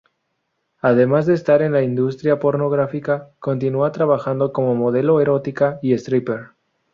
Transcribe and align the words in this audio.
Además 0.79 1.27
de 1.27 1.35
estar 1.35 1.61
en 1.61 1.73
la 1.73 1.83
industria 1.83 2.39
pornográfica, 2.39 3.29
continúa 3.37 3.91
trabajando 3.91 4.51
como 4.51 4.73
modelo 4.73 5.21
erótica 5.21 5.77
y 5.83 5.93
stripper. 5.93 6.47